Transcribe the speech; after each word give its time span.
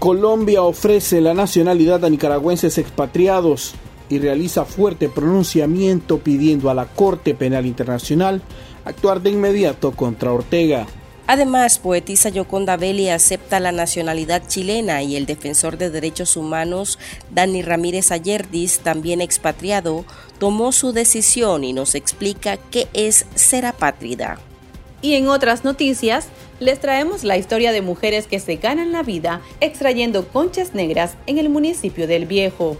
Colombia 0.00 0.62
ofrece 0.62 1.20
la 1.20 1.34
nacionalidad 1.34 2.02
a 2.06 2.08
nicaragüenses 2.08 2.78
expatriados 2.78 3.74
y 4.08 4.18
realiza 4.18 4.64
fuerte 4.64 5.10
pronunciamiento 5.10 6.20
pidiendo 6.20 6.70
a 6.70 6.74
la 6.74 6.86
Corte 6.86 7.34
Penal 7.34 7.66
Internacional 7.66 8.40
actuar 8.86 9.20
de 9.20 9.28
inmediato 9.28 9.92
contra 9.92 10.32
Ortega. 10.32 10.86
Además, 11.26 11.78
poetisa 11.78 12.30
Yoconda 12.30 12.78
Belli 12.78 13.10
acepta 13.10 13.60
la 13.60 13.72
nacionalidad 13.72 14.42
chilena 14.48 15.02
y 15.02 15.16
el 15.16 15.26
defensor 15.26 15.76
de 15.76 15.90
derechos 15.90 16.34
humanos 16.34 16.98
Dani 17.30 17.60
Ramírez 17.60 18.10
Ayerdis, 18.10 18.78
también 18.78 19.20
expatriado, 19.20 20.06
tomó 20.38 20.72
su 20.72 20.94
decisión 20.94 21.62
y 21.62 21.74
nos 21.74 21.94
explica 21.94 22.56
qué 22.56 22.88
es 22.94 23.26
ser 23.34 23.66
apátrida. 23.66 24.38
Y 25.02 25.14
en 25.14 25.28
otras 25.28 25.62
noticias, 25.62 26.28
les 26.60 26.78
traemos 26.78 27.24
la 27.24 27.36
historia 27.36 27.72
de 27.72 27.82
mujeres 27.82 28.26
que 28.28 28.38
se 28.38 28.56
ganan 28.56 28.92
la 28.92 29.02
vida 29.02 29.40
extrayendo 29.60 30.28
conchas 30.28 30.74
negras 30.74 31.16
en 31.26 31.38
el 31.38 31.48
municipio 31.48 32.06
del 32.06 32.26
Viejo. 32.26 32.76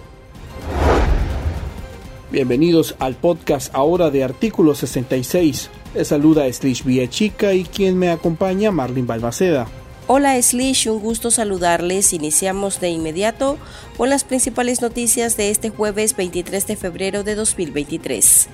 Bienvenidos 2.30 2.94
al 3.00 3.16
podcast 3.16 3.74
ahora 3.74 4.10
de 4.10 4.22
Artículo 4.22 4.76
66 4.76 5.70
les 5.94 6.06
saluda 6.06 6.50
Slish 6.52 6.84
Chica 7.08 7.52
y 7.52 7.64
quien 7.64 7.98
me 7.98 8.10
acompaña, 8.10 8.70
Marlene 8.70 9.06
Balmaceda. 9.06 9.66
Hola 10.06 10.40
Slish, 10.40 10.88
un 10.88 11.00
gusto 11.00 11.30
saludarles. 11.30 12.12
Iniciamos 12.12 12.80
de 12.80 12.90
inmediato 12.90 13.58
con 13.96 14.08
las 14.08 14.24
principales 14.24 14.82
noticias 14.82 15.36
de 15.36 15.50
este 15.50 15.70
jueves 15.70 16.16
23 16.16 16.66
de 16.66 16.76
febrero 16.76 17.24
de 17.24 17.34
2023. 17.34 18.48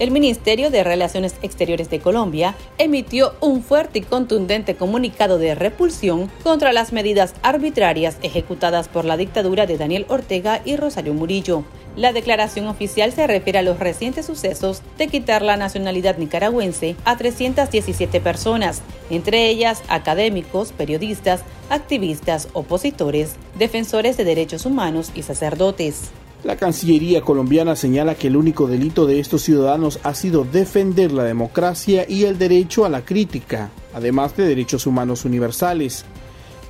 El 0.00 0.10
Ministerio 0.10 0.70
de 0.70 0.82
Relaciones 0.82 1.36
Exteriores 1.42 1.88
de 1.88 2.00
Colombia 2.00 2.56
emitió 2.78 3.34
un 3.40 3.62
fuerte 3.62 4.00
y 4.00 4.02
contundente 4.02 4.74
comunicado 4.74 5.38
de 5.38 5.54
repulsión 5.54 6.32
contra 6.42 6.72
las 6.72 6.92
medidas 6.92 7.32
arbitrarias 7.42 8.18
ejecutadas 8.22 8.88
por 8.88 9.04
la 9.04 9.16
dictadura 9.16 9.66
de 9.66 9.78
Daniel 9.78 10.04
Ortega 10.08 10.60
y 10.64 10.74
Rosario 10.74 11.14
Murillo. 11.14 11.62
La 11.94 12.12
declaración 12.12 12.66
oficial 12.66 13.12
se 13.12 13.28
refiere 13.28 13.60
a 13.60 13.62
los 13.62 13.78
recientes 13.78 14.26
sucesos 14.26 14.82
de 14.98 15.06
quitar 15.06 15.42
la 15.42 15.56
nacionalidad 15.56 16.18
nicaragüense 16.18 16.96
a 17.04 17.16
317 17.16 18.20
personas, 18.20 18.82
entre 19.10 19.48
ellas 19.48 19.80
académicos, 19.86 20.72
periodistas, 20.72 21.42
activistas, 21.70 22.48
opositores, 22.52 23.36
defensores 23.56 24.16
de 24.16 24.24
derechos 24.24 24.66
humanos 24.66 25.12
y 25.14 25.22
sacerdotes. 25.22 26.10
La 26.44 26.56
Cancillería 26.56 27.22
colombiana 27.22 27.74
señala 27.74 28.16
que 28.16 28.26
el 28.26 28.36
único 28.36 28.66
delito 28.66 29.06
de 29.06 29.18
estos 29.18 29.40
ciudadanos 29.40 29.98
ha 30.02 30.14
sido 30.14 30.44
defender 30.44 31.10
la 31.10 31.24
democracia 31.24 32.04
y 32.06 32.24
el 32.24 32.36
derecho 32.36 32.84
a 32.84 32.90
la 32.90 33.02
crítica, 33.02 33.70
además 33.94 34.36
de 34.36 34.44
derechos 34.44 34.86
humanos 34.86 35.24
universales. 35.24 36.04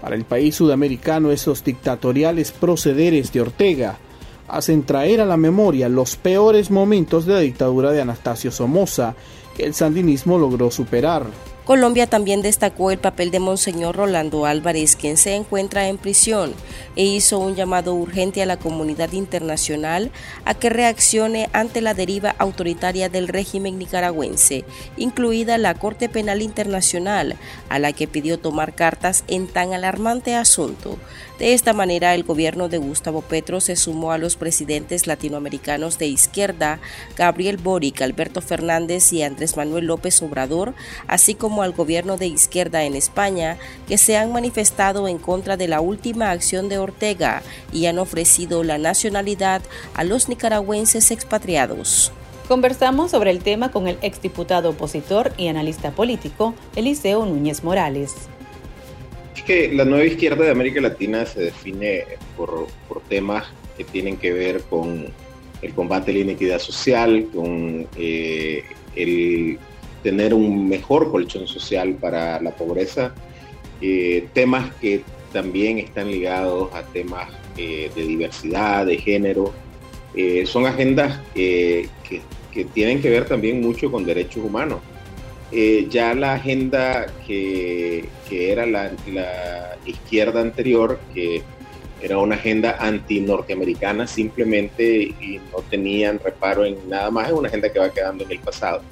Para 0.00 0.14
el 0.14 0.25
país 0.25 0.55
sudamericano, 0.55 1.33
esos 1.33 1.64
dictatoriales 1.64 2.52
procederes 2.52 3.33
de 3.33 3.41
Ortega 3.41 3.98
hacen 4.47 4.84
traer 4.84 5.20
a 5.20 5.27
la 5.27 5.36
memoria 5.36 5.89
los 5.89 6.14
peores 6.14 6.70
momentos 6.70 7.27
de 7.27 7.33
la 7.33 7.41
dictadura 7.41 7.91
de 7.91 8.00
Anastasio 8.00 8.52
Somoza, 8.52 9.17
que 9.56 9.64
el 9.64 9.75
sandinismo 9.75 10.39
logró 10.39 10.70
superar. 10.70 11.27
Colombia 11.64 12.06
también 12.06 12.42
destacó 12.42 12.90
el 12.90 12.98
papel 12.98 13.30
de 13.30 13.40
Monseñor 13.40 13.96
Rolando 13.96 14.44
Álvarez, 14.44 14.96
quien 14.96 15.16
se 15.16 15.34
encuentra 15.34 15.88
en 15.88 15.96
prisión, 15.96 16.52
e 16.94 17.04
hizo 17.04 17.38
un 17.38 17.54
llamado 17.54 17.94
urgente 17.94 18.42
a 18.42 18.46
la 18.46 18.58
comunidad 18.58 19.12
internacional 19.12 20.10
a 20.44 20.52
que 20.52 20.68
reaccione 20.68 21.48
ante 21.54 21.80
la 21.80 21.94
deriva 21.94 22.34
autoritaria 22.38 23.08
del 23.08 23.28
régimen 23.28 23.78
nicaragüense, 23.78 24.66
incluida 24.98 25.56
la 25.56 25.72
Corte 25.72 26.10
Penal 26.10 26.42
Internacional, 26.42 27.36
a 27.70 27.78
la 27.78 27.94
que 27.94 28.08
pidió 28.08 28.38
tomar 28.38 28.74
cartas 28.74 29.24
en 29.26 29.46
tan 29.46 29.72
alarmante 29.72 30.34
asunto. 30.34 30.98
De 31.38 31.52
esta 31.52 31.72
manera, 31.72 32.14
el 32.14 32.22
gobierno 32.22 32.68
de 32.68 32.78
Gustavo 32.78 33.20
Petro 33.20 33.61
se 33.61 33.74
sumó 33.74 34.12
a 34.12 34.18
los 34.18 34.36
presidentes 34.36 35.08
latinoamericanos 35.08 35.98
de 35.98 36.06
izquierda, 36.06 36.78
Gabriel 37.17 37.56
Boric, 37.56 38.02
Alberto 38.02 38.40
Fernández 38.40 39.12
y 39.12 39.24
Andrés 39.24 39.56
Manuel 39.56 39.86
López 39.86 40.22
Obrador, 40.22 40.74
así 41.08 41.34
como 41.34 41.64
al 41.64 41.72
gobierno 41.72 42.17
de 42.18 42.28
izquierda 42.28 42.84
en 42.84 42.95
España, 42.95 43.58
que 43.89 43.98
se 43.98 44.17
han 44.17 44.33
manifestado 44.33 45.08
en 45.08 45.18
contra 45.18 45.56
de 45.56 45.67
la 45.67 45.80
última 45.80 46.30
acción 46.30 46.68
de 46.68 46.78
Ortega 46.78 47.42
y 47.72 47.86
han 47.86 47.98
ofrecido 47.98 48.62
la 48.62 48.78
nacionalidad 48.78 49.61
a 49.95 50.05
los 50.05 50.28
nicaragüenses 50.28 51.11
expatriados. 51.11 52.12
Conversamos 52.46 53.11
sobre 53.11 53.33
el 53.33 53.42
tema 53.42 53.72
con 53.72 53.89
el 53.89 53.98
exdiputado 54.02 54.70
opositor 54.70 55.33
y 55.36 55.48
analista 55.48 55.90
político 55.90 56.55
Eliseo 56.77 57.27
Núñez 57.27 57.64
Morales 57.64 58.28
que 59.42 59.72
la 59.72 59.84
nueva 59.84 60.05
izquierda 60.05 60.45
de 60.45 60.50
América 60.50 60.80
Latina 60.80 61.27
se 61.27 61.40
define 61.40 62.05
por, 62.36 62.68
temas 63.08 63.45
que 63.77 63.84
tienen 63.84 64.17
que 64.17 64.33
ver 64.33 64.62
con 64.62 65.06
el 65.61 65.74
combate 65.74 66.11
a 66.11 66.14
la 66.14 66.20
inequidad 66.20 66.58
social, 66.58 67.28
con 67.34 67.86
eh, 67.96 68.64
el 68.95 69.58
tener 70.02 70.34
un 70.34 70.68
mejor 70.68 71.11
colchón 71.11 71.46
social 71.46 71.95
para 71.95 72.40
la 72.40 72.52
pobreza, 72.52 73.14
eh, 73.80 74.28
temas 74.33 74.72
que 74.77 75.02
también 75.33 75.78
están 75.78 76.11
ligados 76.11 76.72
a 76.72 76.83
temas 76.83 77.28
eh, 77.56 77.90
de 77.95 78.02
diversidad, 78.02 78.86
de 78.86 78.98
género. 78.98 79.52
son 80.46 80.66
agendas 80.66 81.20
que 81.34 81.89
tienen 82.72 83.02
que 83.02 83.11
ver 83.11 83.27
también 83.27 83.61
mucho 83.61 83.90
con 83.90 84.05
derechos 84.05 84.45
humanos. 84.45 84.80
Eh, 85.56 85.86
ya 85.88 86.14
la 86.14 86.34
agenda 86.34 87.06
que, 87.24 88.08
era 88.28 88.66
la, 88.66 88.90
izquierda 89.86 90.40
anterior, 90.40 90.98
que 91.14 91.42
era 92.02 92.18
una 92.18 92.34
agenda 92.34 92.76
anti-norteamericana 92.80 94.08
simplemente 94.08 94.84
y 95.02 95.40
no 95.52 95.60
tenían 95.70 96.18
reparo 96.18 96.64
en 96.64 96.76
nada 96.88 97.08
más, 97.12 97.28
es 97.28 97.34
una 97.34 97.46
agenda 97.46 97.72
que 97.72 97.78
va 97.78 97.88
quedando 97.88 98.24
en 98.24 98.32
el 98.32 98.40
pasado. 98.40 98.82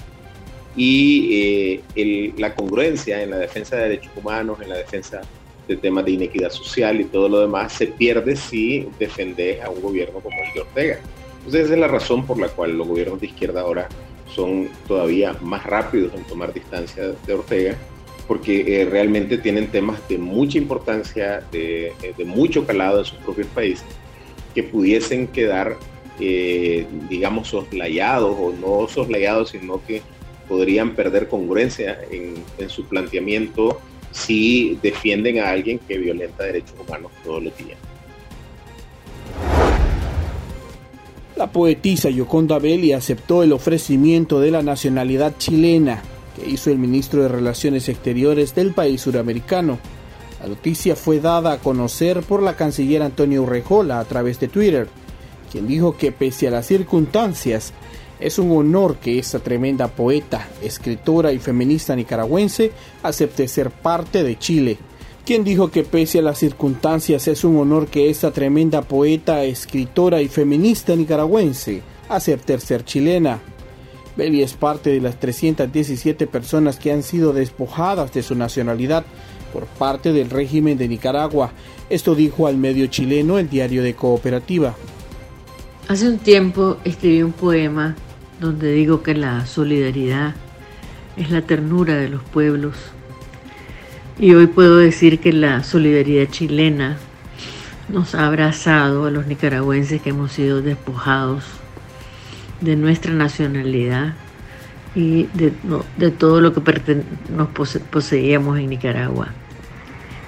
Y 0.77 1.81
eh, 1.97 2.33
la 2.39 2.55
congruencia 2.55 3.21
en 3.21 3.31
la 3.31 3.39
defensa 3.39 3.75
de 3.75 3.83
derechos 3.83 4.13
humanos, 4.15 4.61
en 4.63 4.69
la 4.69 4.77
defensa 4.77 5.23
de 5.67 5.77
temas 5.77 6.05
de 6.05 6.13
inequidad 6.13 6.51
social 6.51 7.01
y 7.01 7.05
todo 7.07 7.29
lo 7.29 7.41
demás 7.41 7.73
se 7.73 7.89
pierde 7.89 8.37
si 8.37 8.89
defendes 9.01 9.61
a 9.63 9.69
un 9.69 9.83
gobierno 9.83 10.21
como 10.21 10.37
el 10.41 10.55
de 10.55 10.61
Ortega. 10.61 10.99
Entonces 11.39 11.65
esa 11.65 11.75
es 11.75 11.81
la 11.81 11.89
razón 11.89 12.25
por 12.25 12.39
la 12.39 12.47
cual 12.47 12.79
los 12.79 12.87
gobiernos 12.87 13.21
de 13.21 13.27
izquierda 13.27 13.63
ahora 13.63 13.89
son 14.35 14.69
todavía 14.87 15.37
más 15.41 15.65
rápidos 15.65 16.13
en 16.15 16.25
tomar 16.25 16.53
distancia 16.53 17.13
de 17.27 17.33
Ortega, 17.35 17.77
porque 18.27 18.81
eh, 18.81 18.85
realmente 18.85 19.39
tienen 19.39 19.69
temas 19.69 20.07
de 20.09 20.19
mucha 20.19 20.59
importancia, 20.59 21.43
de, 21.53 21.93
eh, 22.03 22.25
mucho 22.25 22.67
calado 22.67 23.01
en 23.01 23.05
sus 23.05 23.19
propios 23.19 23.49
países, 23.49 23.87
que 24.55 24.63
pudiesen 24.63 25.27
quedar, 25.27 25.77
eh, 26.21 26.87
digamos, 27.09 27.49
soslayados 27.49 28.37
o 28.39 28.53
no 28.53 28.89
soslayados, 28.89 29.51
sino 29.51 29.85
que 29.85 30.03
podrían 30.49 30.95
perder 30.95 31.29
congruencia 31.29 31.99
en, 32.11 32.35
en 32.59 32.69
su 32.69 32.85
planteamiento 32.87 33.81
si 34.11 34.79
defienden 34.83 35.39
a 35.39 35.51
alguien 35.51 35.79
que 35.79 35.99
violenta 35.99 36.45
derechos 36.45 36.75
humanos 36.87 37.11
todos 37.25 37.43
los 37.43 37.57
días. 37.57 37.79
La 41.37 41.51
poetisa 41.51 42.11
Yoconda 42.11 42.59
Belli 42.59 42.93
aceptó 42.93 43.43
el 43.43 43.53
ofrecimiento 43.53 44.39
de 44.39 44.51
la 44.51 44.63
nacionalidad 44.63 45.35
chilena 45.39 46.03
que 46.37 46.49
hizo 46.49 46.71
el 46.71 46.79
ministro 46.79 47.23
de 47.23 47.29
Relaciones 47.29 47.89
Exteriores 47.89 48.55
del 48.55 48.75
país 48.75 49.01
suramericano. 49.01 49.79
La 50.43 50.49
noticia 50.49 50.95
fue 50.95 51.21
dada 51.21 51.53
a 51.53 51.59
conocer 51.59 52.21
por 52.21 52.43
la 52.43 52.55
canciller 52.55 53.03
Antonio 53.03 53.43
Urrejola 53.43 53.99
a 53.99 54.05
través 54.05 54.41
de 54.41 54.49
Twitter, 54.49 54.89
quien 55.51 55.67
dijo 55.67 55.97
que 55.97 56.13
pese 56.13 56.49
a 56.49 56.51
las 56.51 56.67
circunstancias, 56.67 57.73
es 58.21 58.39
un 58.39 58.53
honor 58.53 58.97
que 58.97 59.19
esta 59.19 59.39
tremenda 59.39 59.89
poeta, 59.89 60.49
escritora 60.63 61.33
y 61.33 61.39
feminista 61.39 61.97
nicaragüense 61.97 62.73
acepte 63.03 63.49
ser 63.49 63.71
parte 63.71 64.23
de 64.23 64.39
Chile 64.39 64.79
quien 65.25 65.45
dijo 65.45 65.71
que 65.71 65.85
pese 65.85 66.19
a 66.19 66.23
las 66.23 66.39
circunstancias 66.39 67.29
es 67.29 67.45
un 67.45 67.57
honor 67.57 67.87
que 67.87 68.11
esta 68.11 68.33
tremenda 68.33 68.83
poeta, 68.83 69.45
escritora 69.45 70.21
y 70.21 70.29
feminista 70.29 70.97
nicaragüense 70.97 71.83
acepte 72.09 72.59
ser 72.59 72.85
chilena. 72.85 73.41
Belly 74.17 74.43
es 74.43 74.55
parte 74.55 74.91
de 74.91 75.01
las 75.01 75.19
317 75.21 76.27
personas 76.27 76.77
que 76.77 76.93
han 76.93 77.03
sido 77.03 77.33
despojadas 77.33 78.13
de 78.13 78.23
su 78.23 78.35
nacionalidad 78.35 79.05
por 79.53 79.67
parte 79.67 80.13
del 80.13 80.29
régimen 80.29 80.77
de 80.77 80.89
Nicaragua. 80.89 81.53
Esto 81.89 82.15
dijo 82.15 82.47
al 82.47 82.57
medio 82.57 82.87
chileno 82.89 83.39
el 83.39 83.49
diario 83.49 83.83
de 83.83 83.95
Cooperativa. 83.95 84.75
Hace 85.89 86.09
un 86.09 86.19
tiempo 86.19 86.79
escribí 86.85 87.23
un 87.23 87.33
poema 87.33 87.97
donde 88.41 88.73
digo 88.73 89.03
que 89.03 89.15
la 89.15 89.47
solidaridad 89.47 90.35
es 91.17 91.31
la 91.31 91.43
ternura 91.43 91.95
de 91.95 92.09
los 92.09 92.23
pueblos 92.23 92.75
y 94.19 94.35
hoy 94.35 94.47
puedo 94.47 94.77
decir 94.77 95.21
que 95.21 95.33
la 95.33 95.65
solidaridad 95.65 96.29
chilena 96.31 96.97
nos 97.89 98.15
ha 98.15 98.27
abrazado 98.27 99.07
a 99.07 99.11
los 99.11 99.27
nicaragüenses 99.27 100.01
que 100.03 100.11
hemos 100.11 100.33
sido 100.33 100.63
despojados 100.63 101.45
de 102.61 102.77
nuestra 102.77 103.13
nacionalidad 103.13 104.15
y 104.95 105.25
de, 105.35 106.11
todo 106.11 106.41
lo 106.41 106.53
que 106.53 107.03
nos 107.35 107.49
poseíamos 107.49 108.59
en 108.59 108.71
Nicaragua. 108.71 109.29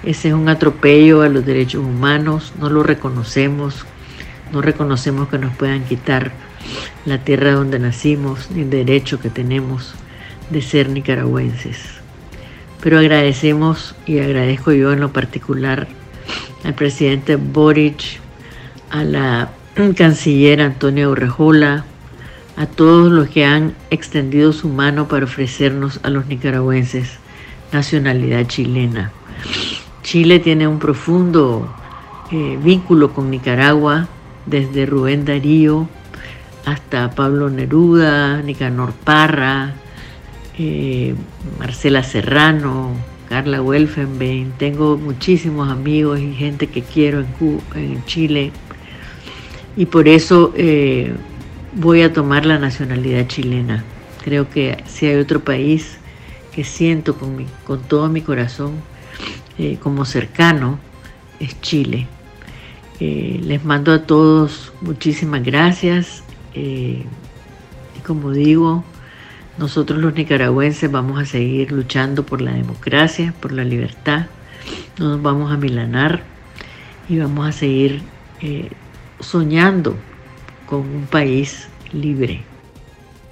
Ese 0.03 0.29
es 0.29 0.33
un 0.33 0.49
atropello 0.49 1.21
a 1.21 1.29
los 1.29 1.45
derechos 1.45 1.83
humanos, 1.83 2.53
no 2.59 2.69
lo 2.69 2.83
reconocemos, 2.83 3.85
no 4.51 4.61
reconocemos 4.61 5.29
que 5.29 5.37
nos 5.37 5.55
puedan 5.55 5.83
quitar 5.85 6.31
la 7.05 7.19
tierra 7.19 7.53
donde 7.53 7.79
nacimos, 7.79 8.49
ni 8.51 8.63
el 8.63 8.69
derecho 8.69 9.19
que 9.19 9.29
tenemos 9.29 9.93
de 10.49 10.61
ser 10.61 10.89
nicaragüenses. 10.89 11.94
Pero 12.85 12.99
agradecemos 12.99 13.95
y 14.05 14.19
agradezco 14.19 14.71
yo 14.71 14.93
en 14.93 14.99
lo 14.99 15.11
particular 15.11 15.87
al 16.63 16.75
presidente 16.75 17.35
Boric, 17.35 18.19
a 18.91 19.03
la 19.03 19.49
canciller 19.97 20.61
Antonia 20.61 21.09
Urrejola, 21.09 21.83
a 22.55 22.65
todos 22.67 23.11
los 23.11 23.27
que 23.29 23.43
han 23.43 23.73
extendido 23.89 24.53
su 24.53 24.69
mano 24.69 25.07
para 25.07 25.25
ofrecernos 25.25 25.99
a 26.03 26.11
los 26.11 26.27
nicaragüenses 26.27 27.17
nacionalidad 27.73 28.45
chilena. 28.45 29.11
Chile 30.03 30.37
tiene 30.37 30.67
un 30.67 30.77
profundo 30.77 31.73
eh, 32.31 32.59
vínculo 32.61 33.13
con 33.13 33.31
Nicaragua, 33.31 34.07
desde 34.45 34.85
Rubén 34.85 35.25
Darío 35.25 35.89
hasta 36.65 37.09
Pablo 37.09 37.49
Neruda, 37.49 38.43
Nicanor 38.43 38.93
Parra, 38.93 39.73
eh, 40.57 41.15
Marcela 41.59 42.01
Serrano, 42.03 42.93
Carla 43.27 43.61
Welfenbein. 43.61 44.53
Tengo 44.57 44.97
muchísimos 44.97 45.69
amigos 45.69 46.19
y 46.19 46.33
gente 46.33 46.67
que 46.67 46.81
quiero 46.81 47.25
en, 47.75 48.05
Chile 48.05 48.51
y 49.75 49.85
por 49.85 50.07
eso 50.07 50.53
eh, 50.55 51.13
voy 51.73 52.03
a 52.03 52.13
tomar 52.13 52.45
la 52.45 52.57
nacionalidad 52.57 53.27
chilena. 53.27 53.83
Creo 54.23 54.49
que 54.49 54.81
si 54.87 55.07
hay 55.07 55.15
otro 55.17 55.41
país 55.41 55.97
que 56.53 56.63
siento 56.63 57.17
con, 57.17 57.45
todo 57.89 58.07
mi 58.07 58.21
corazón 58.21 58.75
eh, 59.57 59.77
como 59.81 60.05
cercano, 60.05 60.79
es 61.39 61.59
Chile. 61.61 62.07
Les 62.97 63.65
mando 63.65 63.91
a 63.91 64.03
todos 64.03 64.71
muchísimas 64.79 65.43
gracias. 65.43 66.23
y 66.55 67.03
como 68.05 68.31
digo, 68.31 68.85
nosotros 69.57 69.99
los 69.99 70.13
nicaragüenses 70.13 70.91
vamos 70.91 71.21
a 71.21 71.25
seguir 71.25 71.71
luchando 71.71 72.25
por 72.25 72.41
la 72.41 72.51
democracia, 72.51 73.33
por 73.39 73.51
la 73.51 73.63
libertad. 73.63 74.27
No 74.97 75.09
nos 75.09 75.21
vamos 75.21 75.51
a 75.51 75.57
milanar 75.57 76.23
y 77.07 77.19
vamos 77.19 77.47
a 77.47 77.51
seguir 77.51 78.01
soñando 79.19 79.95
con 80.65 80.79
un 80.81 81.05
país 81.05 81.67
libre. 81.93 82.43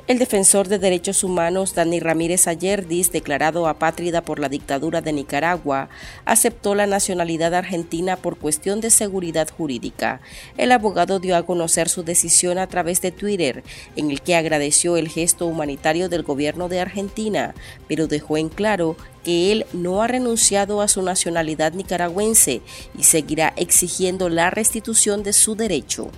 El 0.05 0.19
defensor 0.19 0.67
de 0.67 0.79
derechos 0.79 1.23
humanos 1.23 1.75
Dani 1.75 2.01
Ramírez 2.01 2.47
Ayerdis, 2.47 3.13
declarado 3.13 3.69
apátrida 3.69 4.21
por 4.21 4.37
la 4.37 4.49
dictadura 4.49 4.99
de 4.99 5.13
Nicaragua, 5.13 5.87
aceptó 6.25 6.75
la 6.75 6.85
nacionalidad 6.87 7.53
argentina 7.53 8.17
por 8.17 8.37
cuestión 8.37 8.81
de 8.81 8.89
seguridad 8.89 9.47
jurídica. 9.49 10.19
El 10.57 10.73
abogado 10.73 11.21
dio 11.21 11.37
a 11.37 11.45
conocer 11.45 11.87
su 11.87 12.03
decisión 12.03 12.57
a 12.57 12.67
través 12.67 12.99
de 12.99 13.13
Twitter, 13.13 13.63
en 13.95 14.11
el 14.11 14.21
que 14.21 14.35
agradeció 14.35 14.97
el 14.97 15.07
gesto 15.07 15.45
humanitario 15.45 16.09
del 16.09 16.23
gobierno 16.23 16.67
de 16.67 16.81
Argentina, 16.81 17.55
pero 17.87 18.07
dejó 18.07 18.35
en 18.35 18.49
claro 18.49 18.97
que 19.23 19.53
él 19.53 19.65
no 19.71 20.01
ha 20.01 20.07
renunciado 20.07 20.81
a 20.81 20.89
su 20.89 21.01
nacionalidad 21.01 21.71
nicaragüense 21.71 22.61
y 22.99 23.03
seguirá 23.03 23.53
exigiendo 23.55 24.27
la 24.27 24.49
restitución 24.49 25.23
de 25.23 25.31
su 25.31 25.55
derecho. 25.55 26.11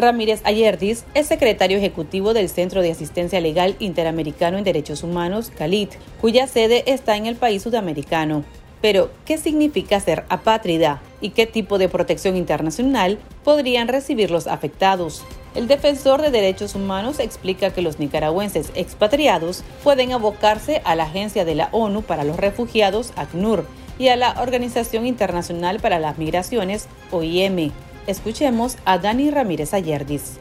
Ramírez 0.00 0.40
Ayerdis 0.44 1.04
es 1.14 1.26
secretario 1.26 1.78
ejecutivo 1.78 2.34
del 2.34 2.48
Centro 2.48 2.82
de 2.82 2.90
Asistencia 2.90 3.40
Legal 3.40 3.76
Interamericano 3.78 4.58
en 4.58 4.64
Derechos 4.64 5.02
Humanos, 5.02 5.52
CALIT, 5.56 5.92
cuya 6.20 6.46
sede 6.46 6.84
está 6.86 7.16
en 7.16 7.26
el 7.26 7.36
país 7.36 7.62
sudamericano. 7.62 8.44
Pero, 8.80 9.10
¿qué 9.26 9.36
significa 9.36 10.00
ser 10.00 10.24
apátrida 10.30 11.02
y 11.20 11.30
qué 11.30 11.46
tipo 11.46 11.76
de 11.76 11.88
protección 11.88 12.36
internacional 12.36 13.18
podrían 13.44 13.88
recibir 13.88 14.30
los 14.30 14.46
afectados? 14.46 15.22
El 15.54 15.68
defensor 15.68 16.22
de 16.22 16.30
derechos 16.30 16.74
humanos 16.74 17.18
explica 17.18 17.72
que 17.72 17.82
los 17.82 17.98
nicaragüenses 17.98 18.70
expatriados 18.74 19.64
pueden 19.84 20.12
abocarse 20.12 20.80
a 20.84 20.94
la 20.94 21.04
Agencia 21.04 21.44
de 21.44 21.56
la 21.56 21.68
ONU 21.72 22.02
para 22.02 22.24
los 22.24 22.36
Refugiados, 22.36 23.12
ACNUR, 23.16 23.66
y 23.98 24.08
a 24.08 24.16
la 24.16 24.40
Organización 24.40 25.06
Internacional 25.06 25.78
para 25.78 25.98
las 25.98 26.16
Migraciones, 26.16 26.88
OIM, 27.10 27.70
Escuchemos 28.10 28.76
a 28.84 28.98
Dani 28.98 29.30
Ramírez 29.30 29.72
Ayerdis. 29.72 30.40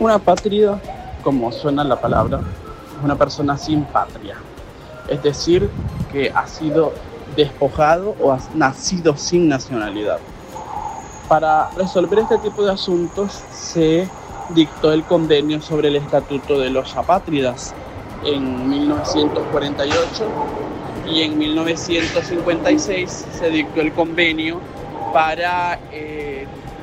Una 0.00 0.18
patria, 0.18 0.80
como 1.22 1.52
suena 1.52 1.84
la 1.84 2.00
palabra, 2.00 2.40
es 2.40 3.04
una 3.04 3.16
persona 3.16 3.58
sin 3.58 3.84
patria. 3.84 4.36
Es 5.06 5.22
decir, 5.22 5.68
que 6.10 6.30
ha 6.34 6.46
sido 6.46 6.94
despojado 7.36 8.16
o 8.18 8.32
ha 8.32 8.38
nacido 8.54 9.14
sin 9.14 9.46
nacionalidad. 9.46 10.20
Para 11.28 11.68
resolver 11.76 12.20
este 12.20 12.38
tipo 12.38 12.64
de 12.64 12.72
asuntos 12.72 13.42
se 13.52 14.08
dictó 14.54 14.90
el 14.90 15.04
convenio 15.04 15.60
sobre 15.60 15.88
el 15.88 15.96
Estatuto 15.96 16.58
de 16.58 16.70
los 16.70 16.96
Apátridas 16.96 17.74
en 18.24 18.70
1948 18.70 20.26
y 21.10 21.24
en 21.24 21.36
1956 21.36 23.26
se 23.38 23.50
dictó 23.50 23.82
el 23.82 23.92
convenio 23.92 24.62
para 25.12 25.78
eh, 25.92 26.35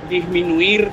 disminuir 0.09 0.89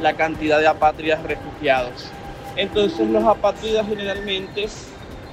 la 0.00 0.14
cantidad 0.14 0.58
de 0.58 0.68
apátridas 0.68 1.22
refugiados. 1.22 2.10
Entonces 2.56 3.08
los 3.08 3.24
apátridas 3.24 3.86
generalmente, 3.86 4.66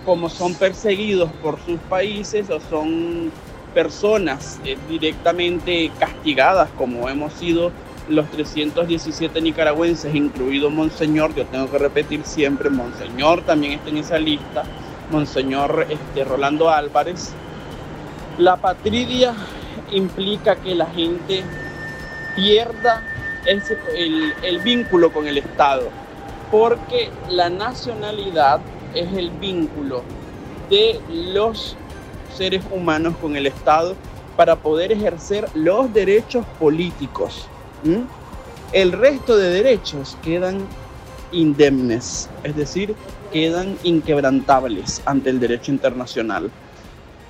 como 0.05 0.29
son 0.29 0.53
perseguidos 0.55 1.31
por 1.41 1.59
sus 1.65 1.79
países 1.81 2.49
o 2.49 2.59
son 2.59 3.31
personas 3.73 4.59
eh, 4.65 4.77
directamente 4.89 5.91
castigadas, 5.99 6.69
como 6.77 7.09
hemos 7.09 7.33
sido 7.33 7.71
los 8.09 8.29
317 8.31 9.41
nicaragüenses, 9.41 10.15
incluido 10.15 10.69
Monseñor, 10.69 11.35
yo 11.35 11.45
tengo 11.45 11.69
que 11.69 11.77
repetir 11.77 12.23
siempre, 12.23 12.69
Monseñor 12.69 13.41
también 13.41 13.73
está 13.73 13.89
en 13.89 13.97
esa 13.97 14.17
lista, 14.17 14.63
Monseñor 15.11 15.87
este, 15.89 16.23
Rolando 16.23 16.69
Álvarez, 16.69 17.33
la 18.37 18.55
patridia 18.55 19.33
implica 19.91 20.55
que 20.55 20.75
la 20.75 20.85
gente 20.85 21.43
pierda 22.35 23.03
el, 23.47 24.33
el 24.43 24.59
vínculo 24.59 25.11
con 25.11 25.27
el 25.27 25.37
Estado, 25.37 25.89
porque 26.51 27.09
la 27.29 27.49
nacionalidad 27.49 28.59
es 28.93 29.11
el 29.13 29.31
vínculo 29.31 30.03
de 30.69 30.99
los 31.09 31.75
seres 32.35 32.63
humanos 32.71 33.15
con 33.21 33.35
el 33.35 33.47
Estado 33.47 33.95
para 34.35 34.55
poder 34.55 34.91
ejercer 34.91 35.49
los 35.53 35.91
derechos 35.93 36.45
políticos. 36.59 37.47
El 38.71 38.91
resto 38.91 39.37
de 39.37 39.49
derechos 39.49 40.17
quedan 40.21 40.65
indemnes, 41.31 42.29
es 42.43 42.55
decir, 42.55 42.95
quedan 43.33 43.77
inquebrantables 43.83 45.01
ante 45.05 45.29
el 45.29 45.39
derecho 45.39 45.71
internacional. 45.71 46.51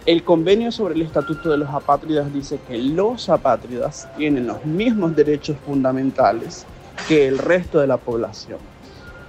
El 0.07 0.23
convenio 0.23 0.71
sobre 0.71 0.95
el 0.95 1.01
Estatuto 1.01 1.49
de 1.49 1.57
los 1.57 1.67
Apátridas 1.69 2.33
dice 2.33 2.61
que 2.65 2.77
los 2.77 3.27
apátridas 3.27 4.07
tienen 4.15 4.47
los 4.47 4.63
mismos 4.63 5.13
derechos 5.17 5.57
fundamentales 5.65 6.65
que 7.09 7.27
el 7.27 7.37
resto 7.37 7.81
de 7.81 7.87
la 7.87 7.97
población. 7.97 8.57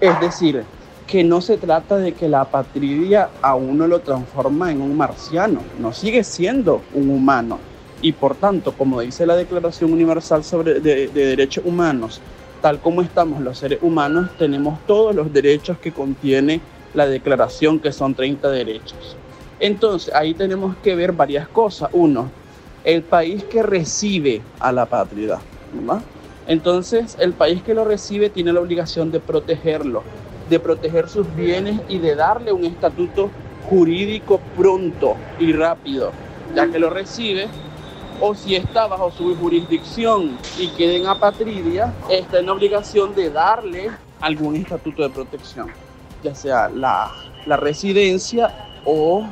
Es 0.00 0.20
decir, 0.20 0.62
que 1.08 1.24
no 1.24 1.40
se 1.40 1.56
trata 1.56 1.96
de 1.96 2.12
que 2.12 2.28
la 2.28 2.42
apatridia 2.42 3.28
a 3.42 3.56
uno 3.56 3.88
lo 3.88 4.02
transforma 4.02 4.70
en 4.70 4.80
un 4.80 4.96
marciano, 4.96 5.62
no 5.80 5.92
sigue 5.92 6.22
siendo 6.22 6.80
un 6.94 7.10
humano. 7.10 7.58
Y 8.00 8.12
por 8.12 8.36
tanto, 8.36 8.72
como 8.72 9.00
dice 9.00 9.26
la 9.26 9.34
Declaración 9.34 9.92
Universal 9.92 10.42
de 10.62 11.08
Derechos 11.12 11.64
Humanos, 11.66 12.20
tal 12.62 12.78
como 12.78 13.02
estamos 13.02 13.40
los 13.40 13.58
seres 13.58 13.80
humanos, 13.82 14.30
tenemos 14.38 14.78
todos 14.86 15.12
los 15.12 15.32
derechos 15.32 15.76
que 15.78 15.90
contiene 15.90 16.60
la 16.94 17.08
declaración, 17.08 17.80
que 17.80 17.90
son 17.90 18.14
30 18.14 18.48
derechos. 18.50 19.16
Entonces, 19.60 20.14
ahí 20.14 20.34
tenemos 20.34 20.76
que 20.76 20.94
ver 20.94 21.12
varias 21.12 21.48
cosas. 21.48 21.90
Uno, 21.92 22.30
el 22.84 23.02
país 23.02 23.44
que 23.44 23.62
recibe 23.62 24.40
a 24.60 24.72
la 24.72 24.86
patria. 24.86 25.38
Entonces, 26.46 27.16
el 27.20 27.32
país 27.32 27.62
que 27.62 27.74
lo 27.74 27.84
recibe 27.84 28.30
tiene 28.30 28.52
la 28.52 28.60
obligación 28.60 29.10
de 29.10 29.20
protegerlo, 29.20 30.02
de 30.48 30.58
proteger 30.60 31.08
sus 31.08 31.34
bienes 31.34 31.80
y 31.88 31.98
de 31.98 32.14
darle 32.14 32.52
un 32.52 32.64
estatuto 32.64 33.30
jurídico 33.68 34.40
pronto 34.56 35.16
y 35.38 35.52
rápido, 35.52 36.12
ya 36.54 36.70
que 36.70 36.78
lo 36.78 36.88
recibe, 36.88 37.48
o 38.20 38.34
si 38.34 38.54
está 38.54 38.86
bajo 38.86 39.10
su 39.10 39.36
jurisdicción 39.36 40.38
y 40.58 40.68
queda 40.68 40.94
en 40.94 41.06
apatridia, 41.06 41.92
está 42.08 42.38
en 42.38 42.48
obligación 42.48 43.14
de 43.14 43.30
darle 43.30 43.90
algún 44.20 44.56
estatuto 44.56 45.02
de 45.02 45.10
protección, 45.10 45.68
ya 46.22 46.34
sea 46.34 46.68
la, 46.68 47.12
la 47.44 47.56
residencia 47.56 48.67
o 48.84 49.24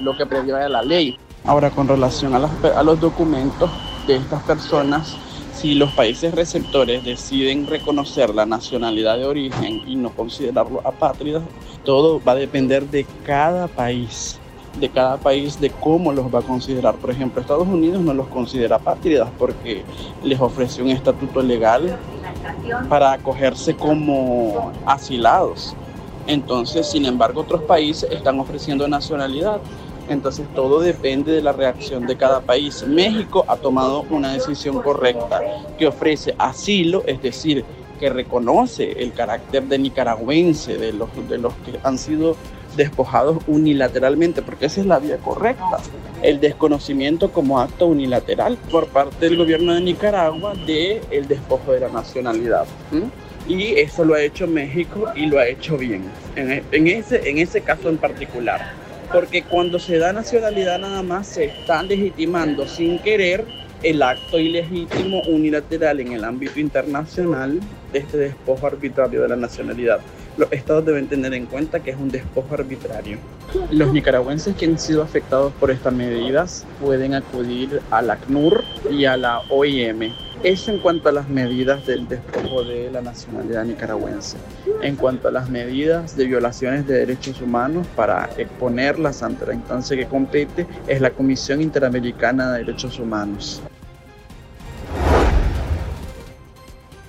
lo 0.00 0.16
que 0.16 0.26
prevé 0.26 0.68
la 0.68 0.82
ley. 0.82 1.18
Ahora, 1.44 1.70
con 1.70 1.86
relación 1.88 2.34
a, 2.34 2.82
los 2.82 3.00
documentos 3.00 3.70
de 4.06 4.16
estas 4.16 4.42
personas, 4.44 5.14
si 5.54 5.74
los 5.74 5.92
países 5.92 6.34
receptores 6.34 7.04
deciden 7.04 7.66
reconocer 7.66 8.34
la 8.34 8.46
nacionalidad 8.46 9.18
de 9.18 9.26
origen 9.26 9.82
y 9.86 9.96
no 9.96 10.10
considerarlo 10.10 10.80
apátridas, 10.84 11.42
todo 11.84 12.20
va 12.26 12.32
a 12.32 12.36
depender 12.36 12.88
de 12.88 13.06
cada 13.24 13.68
país. 13.68 14.40
de 14.80 14.88
cada 14.88 15.18
país 15.18 15.60
de 15.60 15.70
cómo 15.70 16.10
los 16.10 16.34
va 16.34 16.40
a 16.40 16.42
considerar. 16.42 16.96
Por 16.96 17.10
ejemplo, 17.10 17.40
Estados 17.40 17.68
Unidos 17.68 18.02
no 18.02 18.12
los 18.12 18.26
considera 18.26 18.76
apátridas 18.76 19.28
porque 19.38 19.84
les 20.24 20.40
ofrece 20.40 20.82
un 20.82 20.88
estatuto 20.88 21.40
legal 21.40 21.96
para 22.88 23.12
acogerse 23.12 23.76
como 23.76 24.72
asilados. 24.84 25.76
Entonces, 26.26 26.90
sin 26.90 27.04
embargo, 27.06 27.42
otros 27.42 27.62
países 27.62 28.10
están 28.10 28.40
ofreciendo 28.40 28.88
nacionalidad. 28.88 29.60
Entonces, 30.08 30.46
todo 30.54 30.80
depende 30.80 31.32
de 31.32 31.42
la 31.42 31.52
reacción 31.52 32.06
de 32.06 32.16
cada 32.16 32.40
país. 32.40 32.84
México 32.86 33.44
ha 33.48 33.56
tomado 33.56 34.04
una 34.10 34.32
decisión 34.32 34.82
correcta 34.82 35.40
que 35.78 35.86
ofrece 35.86 36.34
asilo, 36.38 37.02
es 37.06 37.22
decir, 37.22 37.64
que 37.98 38.10
reconoce 38.10 39.02
el 39.02 39.12
carácter 39.12 39.64
de 39.64 39.78
nicaragüense 39.78 40.76
de 40.76 40.92
los, 40.92 41.08
de 41.28 41.38
los 41.38 41.54
que 41.64 41.78
han 41.82 41.96
sido 41.96 42.36
despojados 42.76 43.38
unilateralmente, 43.46 44.42
porque 44.42 44.66
esa 44.66 44.80
es 44.80 44.86
la 44.86 44.98
vía 44.98 45.18
correcta. 45.18 45.78
El 46.22 46.40
desconocimiento 46.40 47.30
como 47.30 47.60
acto 47.60 47.86
unilateral 47.86 48.58
por 48.70 48.88
parte 48.88 49.26
del 49.26 49.36
gobierno 49.36 49.74
de 49.74 49.80
Nicaragua 49.80 50.54
de 50.66 51.02
el 51.10 51.28
despojo 51.28 51.72
de 51.72 51.80
la 51.80 51.88
nacionalidad. 51.88 52.66
Y 53.46 53.74
eso 53.78 54.04
lo 54.04 54.14
ha 54.14 54.22
hecho 54.22 54.46
México 54.46 55.12
y 55.14 55.26
lo 55.26 55.38
ha 55.38 55.46
hecho 55.46 55.76
bien, 55.76 56.04
en, 56.34 56.62
en, 56.72 56.86
ese, 56.86 57.28
en 57.28 57.38
ese 57.38 57.60
caso 57.60 57.88
en 57.88 57.98
particular. 57.98 58.72
Porque 59.12 59.42
cuando 59.42 59.78
se 59.78 59.98
da 59.98 60.12
nacionalidad 60.12 60.78
nada 60.78 61.02
más 61.02 61.26
se 61.26 61.44
está 61.44 61.82
legitimando 61.82 62.66
sin 62.66 62.98
querer 63.00 63.44
el 63.84 64.02
acto 64.02 64.38
ilegítimo 64.38 65.20
unilateral 65.28 66.00
en 66.00 66.12
el 66.12 66.24
ámbito 66.24 66.58
internacional 66.58 67.60
de 67.92 67.98
este 67.98 68.16
despojo 68.16 68.66
arbitrario 68.66 69.20
de 69.22 69.28
la 69.28 69.36
nacionalidad. 69.36 70.00
Los 70.38 70.50
estados 70.50 70.86
deben 70.86 71.06
tener 71.06 71.34
en 71.34 71.46
cuenta 71.46 71.80
que 71.80 71.90
es 71.90 71.96
un 71.96 72.10
despojo 72.10 72.54
arbitrario. 72.54 73.18
Los 73.70 73.92
nicaragüenses 73.92 74.56
que 74.56 74.64
han 74.64 74.78
sido 74.78 75.02
afectados 75.02 75.52
por 75.60 75.70
estas 75.70 75.92
medidas 75.92 76.66
pueden 76.80 77.14
acudir 77.14 77.80
a 77.90 78.00
la 78.00 78.16
CNUR 78.16 78.64
y 78.90 79.04
a 79.04 79.16
la 79.16 79.40
OIM. 79.50 80.12
Eso 80.44 80.70
en 80.70 80.78
cuanto 80.78 81.08
a 81.08 81.12
las 81.12 81.30
medidas 81.30 81.86
del 81.86 82.06
despojo 82.06 82.64
de 82.64 82.90
la 82.90 83.00
nacionalidad 83.00 83.64
nicaragüense. 83.64 84.36
En 84.82 84.94
cuanto 84.94 85.28
a 85.28 85.30
las 85.30 85.48
medidas 85.48 86.18
de 86.18 86.26
violaciones 86.26 86.86
de 86.86 86.98
derechos 86.98 87.40
humanos 87.40 87.86
para 87.96 88.28
exponerlas 88.36 89.22
ante 89.22 89.46
la 89.46 89.54
instancia 89.54 89.96
que 89.96 90.04
compete, 90.04 90.66
es 90.86 91.00
la 91.00 91.12
Comisión 91.12 91.62
Interamericana 91.62 92.52
de 92.52 92.58
Derechos 92.58 92.98
Humanos. 92.98 93.62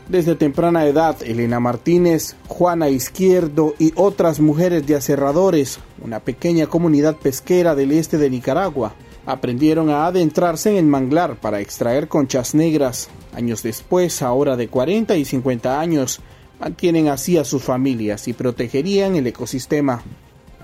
Desde 0.07 0.35
temprana 0.35 0.85
edad, 0.85 1.17
Elena 1.21 1.59
Martínez, 1.59 2.37
Juana 2.47 2.87
Izquierdo 2.87 3.75
y 3.77 3.91
otras 3.97 4.39
mujeres 4.39 4.87
de 4.87 4.95
aserradores, 4.95 5.79
una 6.01 6.21
pequeña 6.21 6.67
comunidad 6.67 7.17
pesquera 7.17 7.75
del 7.75 7.91
este 7.91 8.17
de 8.17 8.29
Nicaragua, 8.29 8.93
aprendieron 9.25 9.89
a 9.89 10.05
adentrarse 10.05 10.69
en 10.69 10.77
el 10.77 10.85
manglar 10.85 11.35
para 11.37 11.59
extraer 11.59 12.07
conchas 12.07 12.53
negras. 12.53 13.09
Años 13.33 13.63
después, 13.63 14.21
ahora 14.21 14.55
de 14.55 14.67
40 14.67 15.15
y 15.15 15.25
50 15.25 15.79
años, 15.79 16.21
mantienen 16.59 17.09
así 17.09 17.37
a 17.37 17.43
sus 17.43 17.63
familias 17.63 18.27
y 18.27 18.33
protegerían 18.33 19.15
el 19.15 19.27
ecosistema. 19.27 20.03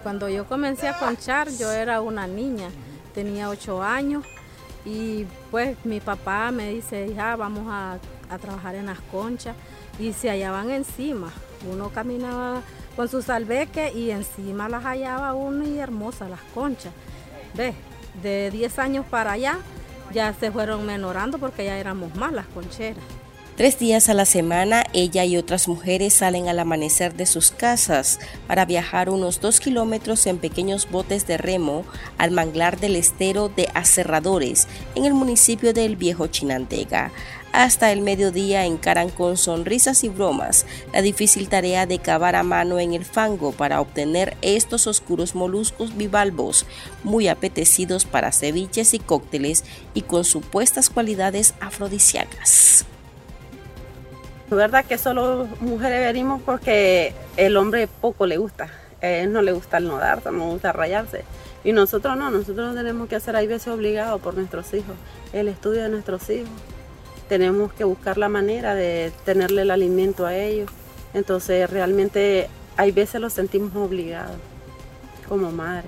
Cuando 0.04 0.30
yo 0.30 0.46
comencé 0.46 0.88
a 0.88 0.98
conchar, 0.98 1.50
yo 1.60 1.72
era 1.72 2.02
una 2.02 2.28
niña, 2.28 2.70
tenía 3.14 3.50
8 3.50 3.84
años 3.84 4.24
y 4.86 5.26
pues 5.52 5.78
mi 5.84 6.00
papá 6.00 6.52
me 6.52 6.70
dice, 6.70 7.14
ya 7.14 7.36
vamos 7.36 7.66
a 7.70 8.00
trabajar 8.40 8.76
en 8.76 8.86
las 8.88 9.00
conchas 9.12 9.56
y 10.00 10.14
se 10.14 10.30
hallaban 10.30 10.70
encima. 10.70 11.32
Uno 11.70 11.90
caminaba 11.90 12.62
con 12.96 13.08
su 13.10 13.22
salveque 13.22 13.92
y 13.94 14.12
encima 14.12 14.70
las 14.70 14.84
hallaba 14.84 15.34
uno 15.34 15.68
y 15.68 15.78
hermosas 15.78 16.30
las 16.30 16.42
conchas. 16.54 16.94
Ve, 17.54 17.74
de 18.22 18.52
10 18.52 18.80
años 18.80 19.06
para 19.10 19.34
allá 19.34 19.60
ya 20.14 20.34
se 20.34 20.52
fueron 20.52 20.86
menorando 20.86 21.38
porque 21.38 21.66
ya 21.66 21.78
éramos 21.78 22.16
más 22.16 22.34
las 22.34 22.46
concheras. 22.48 23.04
Tres 23.58 23.78
días 23.78 24.10
a 24.10 24.14
la 24.14 24.26
semana, 24.26 24.86
ella 24.94 25.24
y 25.26 25.38
otras 25.38 25.68
mujeres 25.68 26.14
salen 26.14 26.48
al 26.48 26.58
amanecer 26.58 27.14
de 27.14 27.26
sus 27.26 27.52
casas 27.52 28.20
para 28.48 28.66
viajar 28.66 29.10
unos 29.10 29.42
dos 29.42 29.60
kilómetros 29.60 30.26
en 30.26 30.38
pequeños 30.38 30.90
botes 30.90 31.28
de 31.28 31.38
remo 31.38 31.86
al 32.18 32.32
manglar 32.32 32.80
del 32.80 32.96
estero 32.96 33.50
de 33.50 33.70
Aserradores 33.74 34.68
en 34.96 35.06
el 35.06 35.14
municipio 35.14 35.74
del 35.74 35.96
Viejo 35.96 36.28
Chinandega. 36.28 37.12
Hasta 37.54 37.92
el 37.92 38.02
mediodía 38.02 38.66
encaran 38.66 39.10
con 39.10 39.38
sonrisas 39.38 40.04
y 40.04 40.10
bromas 40.10 40.66
la 40.94 41.02
difícil 41.02 41.50
tarea 41.50 41.86
de 41.86 42.00
cavar 42.00 42.36
a 42.36 42.44
mano 42.44 42.80
en 42.80 42.94
el 42.94 43.04
fango 43.06 43.52
para 43.52 43.82
obtener 43.82 44.38
estos 44.42 44.88
oscuros 44.88 45.36
moluscos 45.36 45.96
bivalvos 45.98 46.66
muy 47.04 47.28
apetecidos 47.28 48.06
para 48.06 48.32
ceviches 48.32 48.94
y 48.94 49.00
cócteles 49.00 49.66
y 49.94 50.04
con 50.04 50.24
supuestas 50.24 50.90
cualidades 50.90 51.54
afrodisíacas 51.60 52.86
verdad 54.56 54.86
que 54.86 54.98
solo 54.98 55.48
mujeres 55.60 56.06
venimos 56.06 56.42
porque 56.42 57.14
el 57.38 57.58
hombre 57.58 57.88
poco 57.88 58.26
le 58.26 58.38
gusta. 58.38 58.70
Él 59.00 59.32
no 59.32 59.42
le 59.42 59.52
gusta 59.52 59.78
el 59.78 59.88
nodar, 59.88 60.22
no 60.26 60.32
le 60.32 60.52
gusta 60.52 60.72
rayarse. 60.72 61.24
Y 61.64 61.72
nosotros 61.72 62.18
no, 62.18 62.30
nosotros 62.30 62.76
tenemos 62.76 63.08
que 63.08 63.16
hacer 63.16 63.36
ahí 63.36 63.48
veces 63.48 63.70
obligados 63.70 64.22
por 64.22 64.36
nuestros 64.36 64.74
hijos, 64.74 64.96
el 65.34 65.48
estudio 65.48 65.84
de 65.84 65.90
nuestros 65.90 66.30
hijos. 66.30 66.50
Tenemos 67.32 67.72
que 67.72 67.86
buscar 67.86 68.18
la 68.18 68.28
manera 68.28 68.76
de 68.76 69.10
tenerle 69.24 69.62
el 69.62 69.72
alimento 69.72 70.26
a 70.26 70.36
ellos. 70.36 70.70
Entonces 71.14 71.70
realmente 71.70 72.50
hay 72.76 72.92
veces 72.92 73.22
los 73.22 73.32
sentimos 73.32 73.74
obligados 73.74 74.36
como 75.30 75.50
madre. 75.50 75.88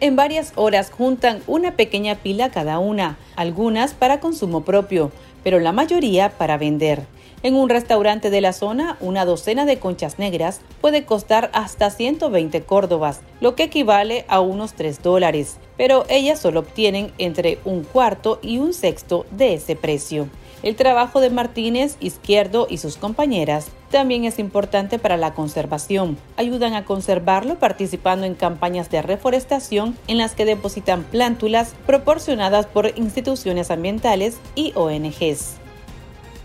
En 0.00 0.16
varias 0.16 0.52
horas 0.56 0.90
juntan 0.90 1.40
una 1.46 1.76
pequeña 1.76 2.16
pila 2.16 2.50
cada 2.50 2.78
una, 2.78 3.16
algunas 3.36 3.94
para 3.94 4.20
consumo 4.20 4.66
propio, 4.66 5.12
pero 5.42 5.60
la 5.60 5.72
mayoría 5.72 6.28
para 6.28 6.58
vender. 6.58 7.06
En 7.44 7.56
un 7.56 7.68
restaurante 7.68 8.30
de 8.30 8.40
la 8.40 8.54
zona, 8.54 8.96
una 9.00 9.26
docena 9.26 9.66
de 9.66 9.78
conchas 9.78 10.18
negras 10.18 10.62
puede 10.80 11.04
costar 11.04 11.50
hasta 11.52 11.90
120 11.90 12.62
córdobas, 12.62 13.20
lo 13.42 13.54
que 13.54 13.64
equivale 13.64 14.24
a 14.28 14.40
unos 14.40 14.72
3 14.72 15.02
dólares, 15.02 15.58
pero 15.76 16.06
ellas 16.08 16.38
solo 16.38 16.60
obtienen 16.60 17.12
entre 17.18 17.58
un 17.66 17.84
cuarto 17.84 18.38
y 18.40 18.60
un 18.60 18.72
sexto 18.72 19.26
de 19.30 19.52
ese 19.52 19.76
precio. 19.76 20.30
El 20.62 20.74
trabajo 20.74 21.20
de 21.20 21.28
Martínez, 21.28 21.98
Izquierdo 22.00 22.66
y 22.70 22.78
sus 22.78 22.96
compañeras 22.96 23.66
también 23.90 24.24
es 24.24 24.38
importante 24.38 24.98
para 24.98 25.18
la 25.18 25.34
conservación. 25.34 26.16
Ayudan 26.38 26.72
a 26.72 26.86
conservarlo 26.86 27.58
participando 27.58 28.24
en 28.24 28.36
campañas 28.36 28.88
de 28.88 29.02
reforestación 29.02 29.98
en 30.06 30.16
las 30.16 30.34
que 30.34 30.46
depositan 30.46 31.02
plántulas 31.02 31.74
proporcionadas 31.84 32.64
por 32.64 32.96
instituciones 32.96 33.70
ambientales 33.70 34.38
y 34.54 34.72
ONGs. 34.74 35.56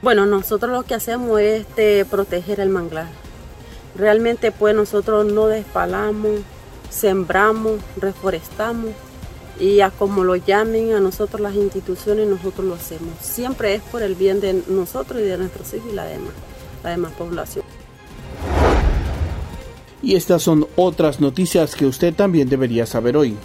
Bueno, 0.02 0.26
nosotros 0.26 0.72
lo 0.72 0.84
que 0.84 0.96
hacemos 0.96 1.40
es 1.42 1.62
este, 1.62 2.06
proteger 2.06 2.62
el 2.62 2.70
manglar. 2.70 3.08
Realmente 3.96 4.52
pues 4.52 4.74
nosotros 4.74 5.26
no 5.26 5.48
despalamos, 5.48 6.42
sembramos, 6.90 7.82
reforestamos 7.98 8.92
y 9.60 9.82
a 9.82 9.90
como 9.90 10.24
lo 10.24 10.38
llamen 10.38 10.94
a 10.94 11.02
nosotros 11.02 11.42
las 11.42 11.56
instituciones, 11.56 12.28
nosotros 12.28 12.66
lo 12.66 12.76
hacemos. 12.76 13.14
Siempre 13.20 13.76
es 13.76 13.82
por 13.82 14.02
el 14.02 14.16
bien 14.16 14.40
de 14.40 14.64
nosotros 14.68 15.22
y 15.22 15.26
de 15.26 15.38
nuestros 15.38 15.74
hijos 15.74 15.92
y 15.92 15.96
la 15.96 16.06
la 16.84 16.90
demás 16.92 17.12
población. 17.18 17.66
Y 20.02 20.16
estas 20.16 20.42
son 20.44 20.66
otras 20.78 21.20
noticias 21.20 21.76
que 21.76 21.86
usted 21.86 22.14
también 22.14 22.48
debería 22.48 22.86
saber 22.86 23.18
hoy. 23.18 23.36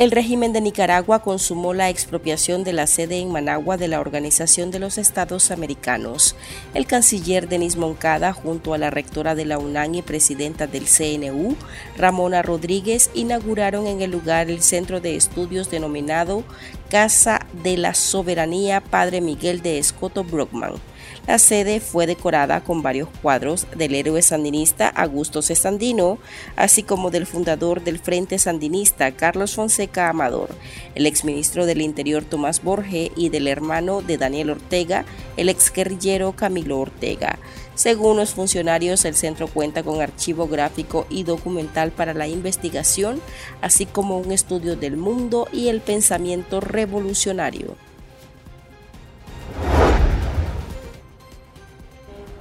El 0.00 0.12
régimen 0.12 0.54
de 0.54 0.62
Nicaragua 0.62 1.18
consumó 1.18 1.74
la 1.74 1.90
expropiación 1.90 2.64
de 2.64 2.72
la 2.72 2.86
sede 2.86 3.18
en 3.18 3.30
Managua 3.30 3.76
de 3.76 3.86
la 3.86 4.00
Organización 4.00 4.70
de 4.70 4.78
los 4.78 4.96
Estados 4.96 5.50
Americanos. 5.50 6.36
El 6.72 6.86
canciller 6.86 7.50
Denis 7.50 7.76
Moncada, 7.76 8.32
junto 8.32 8.72
a 8.72 8.78
la 8.78 8.88
rectora 8.88 9.34
de 9.34 9.44
la 9.44 9.58
UNAM 9.58 9.96
y 9.96 10.00
presidenta 10.00 10.66
del 10.66 10.86
CNU, 10.86 11.54
Ramona 11.98 12.40
Rodríguez, 12.40 13.10
inauguraron 13.12 13.86
en 13.86 14.00
el 14.00 14.10
lugar 14.10 14.48
el 14.48 14.62
centro 14.62 15.02
de 15.02 15.16
estudios 15.16 15.70
denominado 15.70 16.44
Casa 16.88 17.46
de 17.62 17.76
la 17.76 17.92
Soberanía 17.92 18.80
Padre 18.80 19.20
Miguel 19.20 19.60
de 19.60 19.76
Escoto 19.76 20.24
Brockman. 20.24 20.76
La 21.30 21.38
sede 21.38 21.78
fue 21.78 22.08
decorada 22.08 22.64
con 22.64 22.82
varios 22.82 23.08
cuadros 23.22 23.68
del 23.76 23.94
héroe 23.94 24.20
sandinista 24.20 24.88
Augusto 24.88 25.42
Cestandino, 25.42 26.18
así 26.56 26.82
como 26.82 27.12
del 27.12 27.24
fundador 27.24 27.84
del 27.84 28.00
Frente 28.00 28.36
Sandinista 28.36 29.12
Carlos 29.12 29.54
Fonseca 29.54 30.08
Amador, 30.08 30.48
el 30.96 31.06
exministro 31.06 31.66
del 31.66 31.82
Interior 31.82 32.24
Tomás 32.24 32.64
Borge 32.64 33.12
y 33.14 33.28
del 33.28 33.46
hermano 33.46 34.02
de 34.02 34.18
Daniel 34.18 34.50
Ortega, 34.50 35.04
el 35.36 35.48
exguerrillero 35.48 36.32
Camilo 36.32 36.80
Ortega. 36.80 37.38
Según 37.76 38.16
los 38.16 38.34
funcionarios, 38.34 39.04
el 39.04 39.14
centro 39.14 39.46
cuenta 39.46 39.84
con 39.84 40.02
archivo 40.02 40.48
gráfico 40.48 41.06
y 41.10 41.22
documental 41.22 41.92
para 41.92 42.12
la 42.12 42.26
investigación, 42.26 43.20
así 43.60 43.86
como 43.86 44.18
un 44.18 44.32
estudio 44.32 44.74
del 44.74 44.96
mundo 44.96 45.46
y 45.52 45.68
el 45.68 45.80
pensamiento 45.80 46.60
revolucionario. 46.60 47.76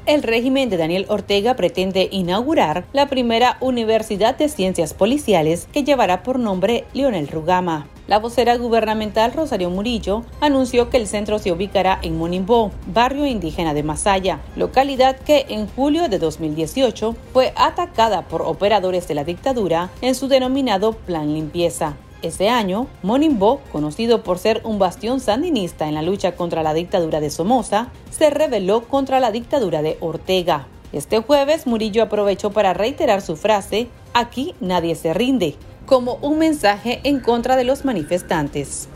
El 0.09 0.23
régimen 0.23 0.71
de 0.71 0.77
Daniel 0.77 1.05
Ortega 1.07 1.55
pretende 1.55 2.09
inaugurar 2.11 2.85
la 2.93 3.05
primera 3.05 3.57
universidad 3.61 4.35
de 4.35 4.49
ciencias 4.49 4.95
policiales 4.95 5.67
que 5.71 5.83
llevará 5.83 6.23
por 6.23 6.39
nombre 6.39 6.85
Leonel 6.93 7.27
Rugama. 7.27 7.87
La 8.07 8.17
vocera 8.17 8.57
gubernamental 8.57 9.33
Rosario 9.33 9.69
Murillo 9.69 10.23
anunció 10.41 10.89
que 10.89 10.97
el 10.97 11.05
centro 11.05 11.37
se 11.37 11.51
ubicará 11.51 11.99
en 12.01 12.17
Monimbó, 12.17 12.71
barrio 12.87 13.27
indígena 13.27 13.75
de 13.75 13.83
Masaya, 13.83 14.39
localidad 14.55 15.15
que 15.15 15.45
en 15.49 15.67
julio 15.67 16.09
de 16.09 16.17
2018 16.17 17.15
fue 17.31 17.53
atacada 17.55 18.23
por 18.23 18.41
operadores 18.41 19.07
de 19.07 19.13
la 19.13 19.23
dictadura 19.23 19.91
en 20.01 20.15
su 20.15 20.27
denominado 20.27 20.93
Plan 20.93 21.35
Limpieza. 21.35 21.97
Ese 22.21 22.49
año, 22.49 22.87
Monimbó, 23.01 23.61
conocido 23.71 24.23
por 24.23 24.39
ser 24.39 24.61
un 24.65 24.77
bastión 24.77 25.21
sandinista 25.21 25.87
en 25.87 25.95
la 25.95 26.01
lucha 26.01 26.35
contra 26.35 26.63
la 26.63 26.73
dictadura 26.73 27.21
de 27.21 27.29
Somoza, 27.29 27.91
se 28.11 28.29
rebeló 28.29 28.81
contra 28.89 29.21
la 29.21 29.31
dictadura 29.31 29.81
de 29.81 29.97
Ortega. 30.01 30.67
Este 30.91 31.19
jueves, 31.21 31.65
Murillo 31.65 32.03
aprovechó 32.03 32.51
para 32.51 32.73
reiterar 32.73 33.21
su 33.21 33.37
frase, 33.37 33.87
aquí 34.13 34.53
nadie 34.59 34.95
se 34.95 35.13
rinde, 35.13 35.55
como 35.85 36.15
un 36.15 36.39
mensaje 36.39 36.99
en 37.03 37.21
contra 37.21 37.55
de 37.55 37.63
los 37.63 37.85
manifestantes. 37.85 38.89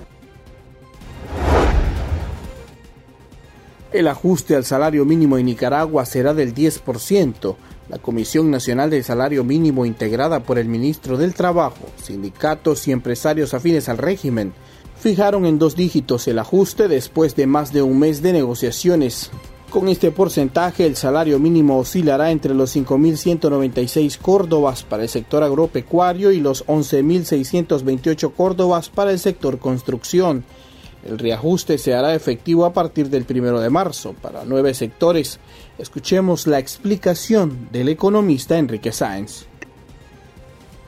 El 3.94 4.08
ajuste 4.08 4.56
al 4.56 4.65
salario 4.65 5.06
mínimo 5.06 5.38
en 5.38 5.46
Nicaragua 5.46 6.06
será 6.06 6.34
del 6.34 6.53
10%. 6.53 7.56
La 7.89 7.97
Comisión 7.97 8.49
Nacional 8.49 8.89
del 8.89 9.03
Salario 9.03 9.43
Mínimo 9.43 9.85
integrada 9.85 10.41
por 10.41 10.57
el 10.57 10.67
ministro 10.67 11.17
del 11.17 11.33
Trabajo, 11.33 11.85
sindicatos 12.01 12.87
y 12.87 12.91
empresarios 12.91 13.53
afines 13.53 13.89
al 13.89 13.97
régimen 13.97 14.53
fijaron 15.03 15.45
en 15.45 15.59
dos 15.59 15.75
dígitos 15.75 16.29
el 16.29 16.39
ajuste 16.39 16.87
después 16.87 17.35
de 17.35 17.45
más 17.45 17.73
de 17.73 17.81
un 17.81 17.99
mes 17.99 18.21
de 18.21 18.31
negociaciones. 18.31 19.31
Con 19.69 19.89
este 19.89 20.11
porcentaje, 20.11 20.85
el 20.85 20.95
salario 20.95 21.39
mínimo 21.39 21.77
oscilará 21.77 22.31
entre 22.31 22.53
los 22.53 22.73
5.196 22.73 24.17
córdobas 24.17 24.83
para 24.83 25.03
el 25.03 25.09
sector 25.09 25.43
agropecuario 25.43 26.31
y 26.31 26.39
los 26.39 26.65
11.628 26.67 28.33
córdobas 28.33 28.87
para 28.87 29.11
el 29.11 29.19
sector 29.19 29.59
construcción. 29.59 30.45
El 31.05 31.19
reajuste 31.19 31.77
se 31.77 31.93
hará 31.93 32.15
efectivo 32.15 32.63
a 32.65 32.71
partir 32.71 33.09
del 33.09 33.25
1 33.29 33.59
de 33.59 33.69
marzo 33.69 34.15
para 34.21 34.45
nueve 34.45 34.73
sectores. 34.73 35.37
Escuchemos 35.77 36.46
la 36.46 36.60
explicación 36.60 37.70
del 37.72 37.89
economista 37.89 38.58
Enrique 38.58 38.92
Sáenz. 38.92 39.46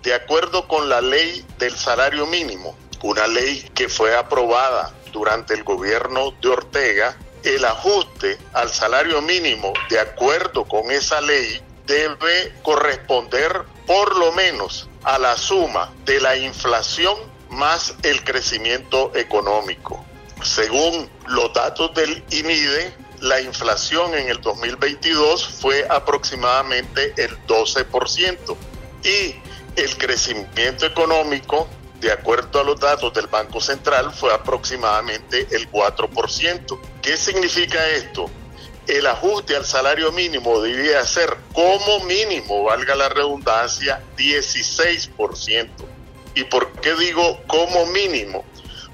De 0.03 0.13
acuerdo 0.13 0.67
con 0.67 0.87
la 0.89 1.01
ley 1.01 1.43
del 1.57 1.73
salario 1.75 2.27
mínimo, 2.27 2.75
una 3.01 3.25
ley 3.25 3.67
que 3.73 3.89
fue 3.89 4.15
aprobada 4.15 4.93
durante 5.11 5.55
el 5.55 5.63
gobierno 5.63 6.33
de 6.39 6.49
Ortega, 6.49 7.17
el 7.43 7.65
ajuste 7.65 8.37
al 8.53 8.69
salario 8.69 9.21
mínimo 9.21 9.73
de 9.89 9.99
acuerdo 9.99 10.65
con 10.65 10.91
esa 10.91 11.19
ley 11.21 11.61
debe 11.87 12.53
corresponder 12.61 13.63
por 13.87 14.15
lo 14.17 14.31
menos 14.33 14.87
a 15.03 15.17
la 15.17 15.35
suma 15.35 15.91
de 16.05 16.19
la 16.19 16.37
inflación 16.37 17.15
más 17.49 17.95
el 18.03 18.23
crecimiento 18.23 19.11
económico. 19.15 20.05
Según 20.43 21.09
los 21.27 21.53
datos 21.53 21.93
del 21.95 22.23
INIDE, 22.29 22.93
la 23.21 23.41
inflación 23.41 24.13
en 24.15 24.29
el 24.29 24.41
2022 24.41 25.47
fue 25.47 25.85
aproximadamente 25.89 27.13
el 27.17 27.37
12% 27.47 28.55
y 29.03 29.35
el 29.75 29.97
crecimiento 29.97 30.85
económico 30.85 31.67
de 31.99 32.11
acuerdo 32.11 32.59
a 32.59 32.63
los 32.63 32.79
datos 32.79 33.13
del 33.13 33.27
Banco 33.27 33.59
Central, 33.59 34.11
fue 34.13 34.33
aproximadamente 34.33 35.47
el 35.51 35.71
4%. 35.71 36.79
¿Qué 37.01 37.17
significa 37.17 37.87
esto? 37.89 38.29
El 38.87 39.07
ajuste 39.07 39.55
al 39.55 39.65
salario 39.65 40.11
mínimo 40.11 40.61
debía 40.61 41.03
ser 41.05 41.35
como 41.53 42.01
mínimo, 42.01 42.63
valga 42.63 42.95
la 42.95 43.09
redundancia, 43.09 44.03
16%. 44.17 45.69
¿Y 46.35 46.43
por 46.43 46.71
qué 46.81 46.93
digo 46.95 47.41
como 47.47 47.87
mínimo? 47.87 48.45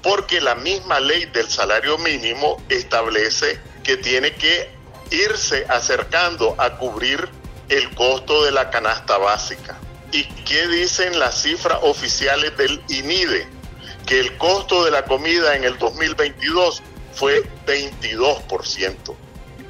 Porque 0.02 0.40
la 0.40 0.54
misma 0.54 0.98
ley 0.98 1.26
del 1.26 1.50
salario 1.50 1.98
mínimo 1.98 2.62
establece 2.68 3.60
que 3.82 3.96
tiene 3.96 4.34
que 4.34 4.70
irse 5.10 5.66
acercando 5.68 6.54
a 6.58 6.76
cubrir 6.78 7.28
el 7.68 7.94
costo 7.94 8.44
de 8.44 8.52
la 8.52 8.70
canasta 8.70 9.18
básica. 9.18 9.78
¿Y 10.10 10.24
qué 10.44 10.68
dicen 10.68 11.18
las 11.18 11.42
cifras 11.42 11.78
oficiales 11.82 12.56
del 12.56 12.82
INIDE? 12.88 13.46
Que 14.06 14.20
el 14.20 14.36
costo 14.36 14.84
de 14.84 14.90
la 14.90 15.04
comida 15.04 15.56
en 15.56 15.64
el 15.64 15.78
2022 15.78 16.82
fue 17.14 17.42
22%. 17.66 19.16